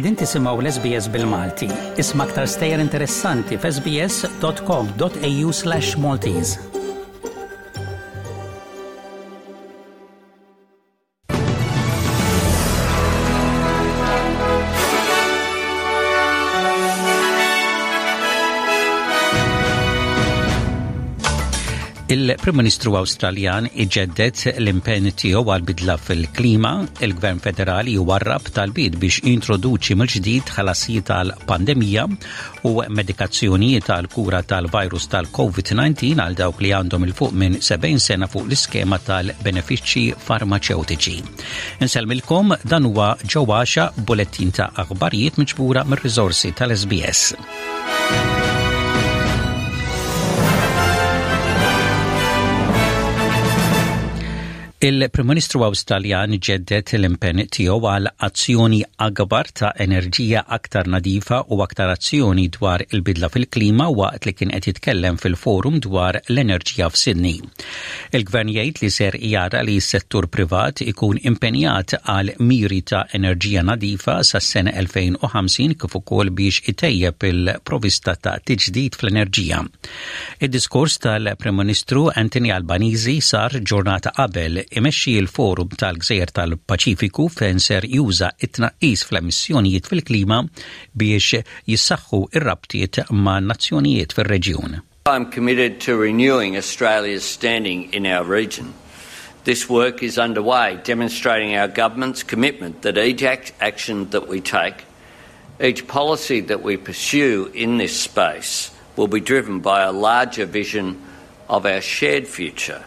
[0.00, 1.66] Edin tisimaw l-SBS bil-Malti.
[2.00, 6.69] Isma' aktar stejer interessanti f'sbs.com.au slash Maltese.
[22.10, 26.72] Il-Prim Ministru Awstraljan iġeddet l-impenn tiegħu għal-bidla fil-klima,
[27.06, 32.08] il-Gvern Federali warrab tal-bid biex introduċi mill-ġdid ħalasijiet tal-pandemija
[32.66, 38.98] u medikazzjonijiet tal-kura tal-virus tal-COVID-19 għal dawk li għandhom il-fuq minn 70 sena fuq l-iskema
[39.06, 41.16] tal-benefiċċji farmaceutiċi.
[41.86, 47.24] Inselmilkom dan huwa ġewwaxa bulettin ta' aħbarijiet miġbura mir-riżorsi tal-SBS.
[54.80, 61.90] Il-Prim Ministru Awstraljan ġeddet l-impenn tiegħu għal azzjoni akbar ta' enerġija aktar nadifa u aktar
[61.92, 67.34] azzjoni dwar il-bidla fil-klima waqt li kien qed jitkellem fil-forum dwar l-enerġija f'Sidni.
[68.16, 74.16] Il-Gvern jgħid li ser jara li s-settur privat ikun impenjat għal miri ta' enerġija nadifa
[74.30, 79.60] sas-sena 2050 kif ukoll biex itejjeb il-provista ta' tiġdid fl-enerġija.
[80.48, 87.84] Id-diskors tal-Prim Ministru Anthony Albanizi sar ġurnata qabel imexxi il forum tal-Gżejjer tal-Paċifiku fejn ser
[87.96, 90.38] juża it-tnaqqis fl-emissjonijiet fil-klima
[90.96, 91.40] biex
[91.72, 94.76] jissaħħu ir-rabtiet ma' nazzjonijiet fil reġjun
[95.10, 98.74] I'm committed to renewing Australia's standing in our region.
[99.44, 104.84] This work is underway, demonstrating our government's commitment that each action that we take,
[105.58, 110.98] each policy that we pursue in this space, will be driven by a larger vision
[111.48, 112.84] of our shared future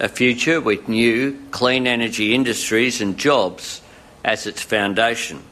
[0.00, 3.80] a future with new, clean energy industries and jobs
[4.24, 5.42] as its foundation.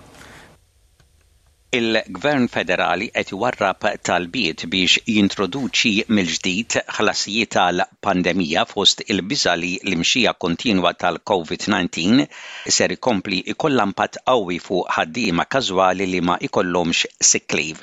[1.74, 10.92] Il-Gvern Federali qed tal talbiet biex jintroduċi mill-ġdid ħlasijiet tal-pandemija fost il-biża li l-imxija kontinwa
[11.05, 12.27] tal-COVID-19
[12.77, 17.80] ser ikompli ikollha impatt qawwi fuq ħaddiema każwali li ma ikollhomx sikliv.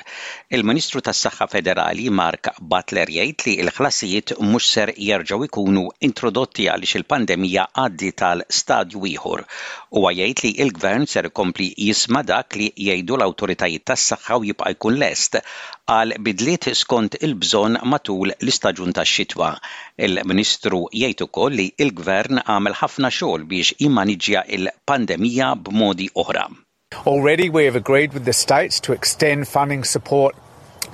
[0.53, 7.65] Il-Ministru tas-Saħħa Federali Mark Butler jgħid li l-ħlasijiet mhux ser jerġgħu jkunu introdotti għaliex il-pandemija
[7.87, 9.43] għaddi tal-stadju ieħor.
[9.97, 14.73] Huwa jgħid li l-Gvern ser ikompli jisma' dak li jgħidu l-awtoritajiet kwistjonijiet tas-saħħa u jibqa'
[14.73, 15.39] jkun lest
[15.93, 19.51] għal bidliet skont il bżon matul l-istaġun tax-xitwa.
[20.07, 26.47] Il-Ministru jgħid ukoll li l-Gvern għamel ħafna xogħol biex jimmaniġġja il-pandemija b'modi oħra.
[27.05, 30.35] Already we have agreed with the states to extend funding support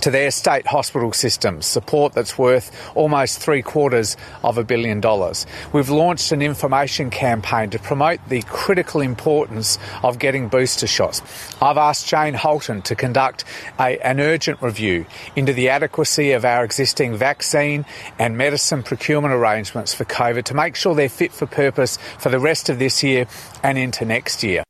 [0.02, 5.46] to their state hospital systems, support that's worth almost three quarters of a billion dollars.
[5.74, 11.22] We've launched an information campaign to promote the critical importance of getting booster shots.
[11.62, 13.46] I've asked Jane Holton to conduct
[13.80, 17.86] a, an urgent review into the adequacy of our existing vaccine
[18.20, 22.40] and medicine procurement arrangements for COVID to make sure they're fit for purpose for the
[22.40, 23.26] rest of this year
[23.64, 24.64] and into next year.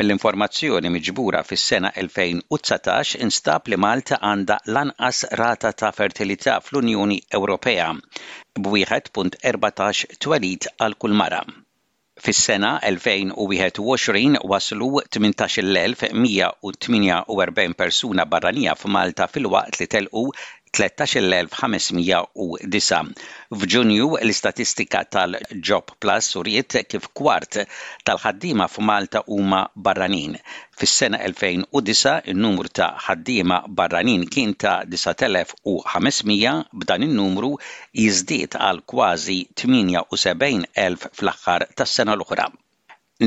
[0.00, 7.88] Mill-informazzjoni miġbura fis-sena 2019 instab li Malta għandha lanqas rata ta' fertilità fl-Unjoni Ewropea
[8.58, 11.42] b'1.14 twelit għal kull mara.
[12.24, 20.22] Fis-sena 2021 waslu 18.148 persuna barranija f'Malta fil-waqt li telqu
[20.74, 23.08] 13,509.
[23.62, 27.52] F'Ġunju l-istatistika tal-Job Plus uriet kif kwart
[28.08, 30.32] tal-ħaddima f'Malta huma barranin.
[30.80, 37.50] Fis-sena 2009 il-numru ta' ħaddima barranin kien ta' 9,500 b'dan il-numru
[38.06, 42.46] jizdiet għal kważi 78,000 fl-aħħar tas-sena l-oħra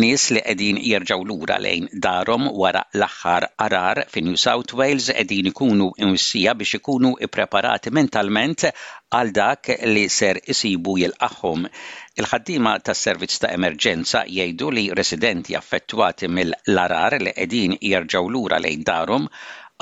[0.01, 5.48] nies li qegħdin jerġgħu lura lejn darhom wara l-aħħar arar fi New South Wales qegħdin
[5.51, 11.63] ikunu imsija biex ikunu ippreparati mentalment għal dak li ser isibu jilqahom.
[12.19, 18.84] Il-ħaddima tas servizz ta' emerġenza jgħidu li residenti affettwati mill-arar li qegħdin jerġgħu lura lejn
[18.92, 19.31] darhom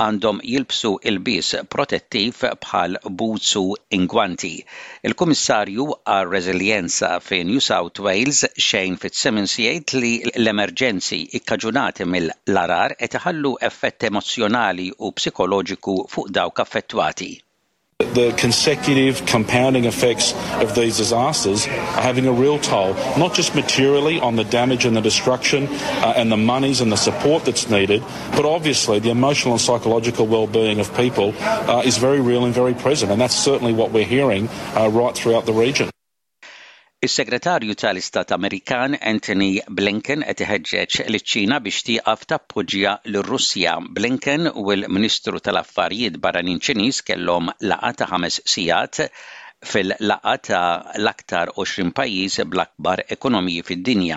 [0.04, 3.62] għandhom jilbsu il-bis protettiv bħal buzu
[3.98, 4.50] ingwanti.
[5.10, 13.16] Il-Kummissarju għal Resilienza fi New South Wales Shane Fitzsimmons jgħid li l-emerġenzi ikkaġunati mill-larar qed
[13.22, 17.34] iħallu effett emozjonali u psikoloġiku fuq dawk affettwati.
[17.98, 24.20] The consecutive compounding effects of these disasters are having a real toll, not just materially
[24.20, 28.02] on the damage and the destruction uh, and the monies and the support that's needed,
[28.32, 32.74] but obviously the emotional and psychological well-being of people uh, is very real and very
[32.74, 35.88] present, and that's certainly what we're hearing uh, right throughout the region.
[37.06, 43.74] Is-Segretarju tal-Istat Amerikan Anthony Blinken qed iħeġġeġ liċ-Ċina biex tieqaf tappoġġja lir-Russja.
[43.98, 49.04] Blinken u l-Ministru tal-Affarijiet Barranin Ċiniż kellhom laqgħa ta' ħames sigħat
[49.74, 50.64] fil-laqgħa ta'
[50.98, 54.16] l-aktar 20 pajjiż bl-akbar ekonomiji fid-dinja.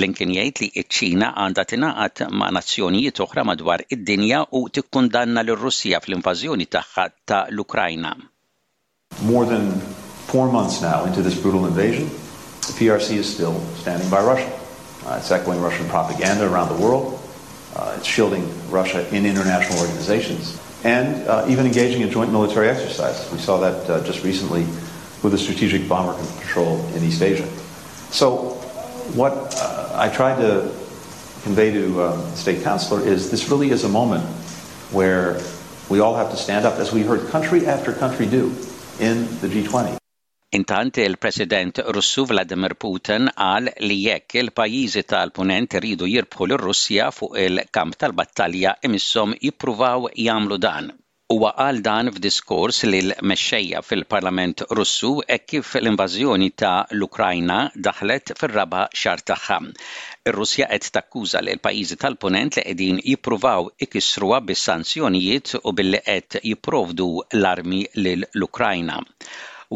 [0.00, 6.68] Blinken jgħid li ċ-Ċina għandha tingħaqad ma' nazzjonijiet oħra madwar id-dinja u tikkundanna lir-Russja fl-invażjoni
[6.76, 8.12] tagħha ta' l-Ukrajna.
[9.32, 9.72] More than
[10.28, 14.58] four months now into this brutal invasion, the PRC is still standing by Russia.
[15.06, 17.18] Uh, it's echoing Russian propaganda around the world.
[17.74, 23.30] Uh, it's shielding Russia in international organizations and uh, even engaging in joint military exercises.
[23.32, 24.64] We saw that uh, just recently
[25.22, 27.46] with the strategic bomber control in East Asia.
[28.10, 28.50] So,
[29.14, 30.70] what uh, I tried to
[31.42, 34.24] convey to um, the state counselor is this really is a moment
[34.92, 35.40] where
[35.88, 38.48] we all have to stand up, as we heard country after country do
[39.00, 39.97] in the G20.
[40.56, 47.34] Intant il-President Russu Vladimir Putin qal li jekk il-pajjiżi tal-punent iridu jirbħu l russja fuq
[47.42, 50.88] il-kamp tal-battalja imisshom jippruvaw jagħmlu dan.
[51.34, 57.58] Huwa qal dan f'diskors l mexxejja fil-Parlament Russu e kif l-invażjoni ta' l-Ukrajna
[57.88, 59.58] daħlet fir-raba' xar tagħha.
[60.32, 67.10] Ir-Russja qed takkuża l pajjiżi tal-Punent li qegħdin jippruvaw ikissruha bis-sanzjonijiet u billi qed jipprovdu
[67.42, 68.96] l-armi lil l-Ukrajna.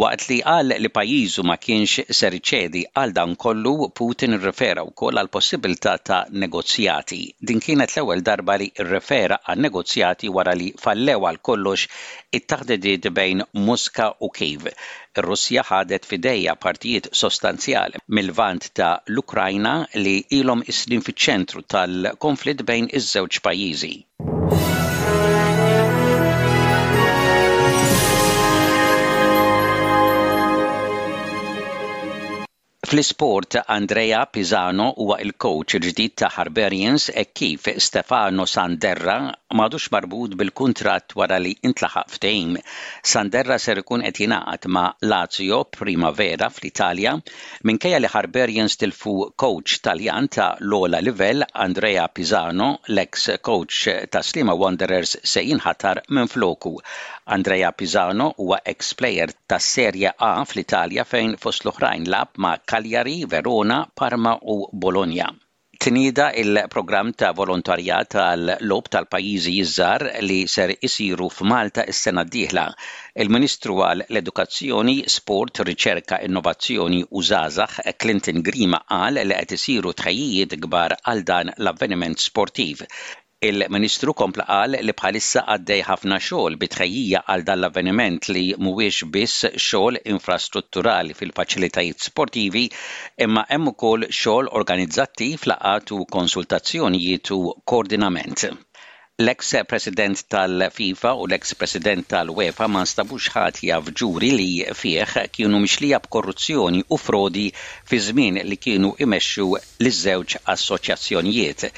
[0.01, 5.21] Waqt li qal li pajjiżu ma kienx ser ċedi għal dan kollu, Putin rrefera wkoll
[5.21, 7.19] għal possibilità ta' negozjati.
[7.51, 11.85] Din kienet l-ewwel darba li rrefera għal negozjati wara li fallew għal kollox
[12.39, 14.71] it taħdedid bejn Muska u Kiev.
[15.27, 23.43] russja ħadet fidejja partijiet sostanzjali mill-vant ta' l-Ukrajna li ilhom isnin fiċ-ċentru tal-konflitt bejn iż-żewġ
[23.45, 23.95] pajjiżi.
[32.93, 39.17] Fl-isport Andrea Pisano huwa il-coach il-ġdid ta' Harberians e kif Stefano Sanderra
[39.57, 42.59] madux marbut bil-kontrat wara li intlaħaq ftejn.
[43.13, 47.15] Sanderra ser ikun qed jingħaqad ma' Lazio Primavera fl-Italja
[47.71, 54.53] minkejja li Harberians tilfu coach Taljan ta' l-ola livell Andrea Pisano, l-ex coach ta' Slima
[54.61, 56.77] Wanderers se jinħatar minn floku.
[57.33, 63.87] Andrea Pisano huwa ex-player ta' Serie A fl-Italja fejn fost l-oħrajn lab ma' Kaljari, Verona,
[63.97, 65.27] Parma u Bologna.
[65.85, 72.67] Tnida il-programm ta' volontarjat tal-lob tal-pajizi jizzar li ser isiru f'Malta is-sena d-dieħla.
[73.25, 80.59] Il-Ministru għal l-Edukazzjoni, Sport, Riċerka, Innovazzjoni u Zazax, Clinton Grima, għal li qed isiru tħejjiet
[80.69, 82.87] gbar għal dan l-avveniment sportiv.
[83.47, 89.49] Il-Ministru kompla qal li bħalissa għaddej ħafna xogħol bitħejjija għal dan l-avveniment li mhuwiex biss
[89.65, 92.63] xogħol infrastrutturali fil-faċilitajiet sportivi
[93.27, 97.41] imma hemm ukoll xogħol organizzattiv laqat u konsultazzjonijiet u
[97.73, 98.45] koordinament
[99.23, 104.49] l eks president tal-FIFA u l eks president tal-UEFA ma nstabux ħati f'ġuri li
[104.85, 107.45] fieħ kienu mixlija b'korruzzjoni u frodi
[107.91, 111.69] fi żmien li kienu imexxu l-żewġ assoċjazzjonijiet.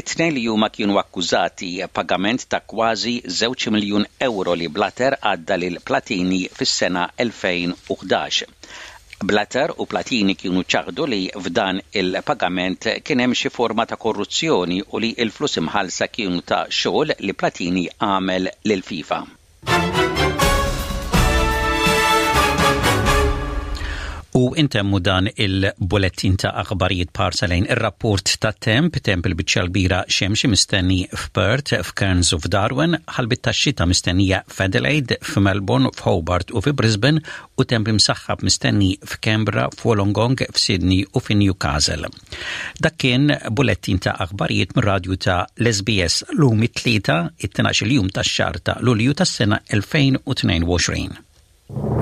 [0.00, 5.76] It-tnejn li huma kienu akkużati pagament ta' kważi 2 miljun euro li Blatter għadda lil
[5.90, 8.44] Platini fis-sena 2011.
[9.32, 15.02] Blatter u Platini kienu ċaħdu li f'dan il-pagament kien hemm xi forma ta' korruzzjoni u
[15.04, 19.26] li l-flus imħalsa kienu ta' xogħol li Platini għamel lil FIFA.
[24.34, 30.48] U intemmu dan il-bulletin ta' aħbarijiet parsalejn ir-rapport ta' temp, temp il biċċa l-bira xemxi
[30.48, 37.20] mistenni f'Perth, f'Kerns u f'Darwin, ħalbit ta' xita mistennija f'Adelaide, f'Melbourne, f'Hobart u f'Brisbane,
[37.60, 42.08] u temp imsaxħab mistenni f'Kembra, f'Wolongong, f'Sydney u f'Newcastle.
[42.80, 48.08] Dak kien bulletin ta' aħbarijiet mir radju ta' l-SBS l-lum it tlita it tnax il-jum
[48.16, 52.01] ta' xar ta' l-ulju ta' sena 2022.